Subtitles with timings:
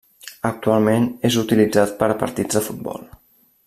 [0.49, 3.09] Actualment és utilitzat per a partits de futbol.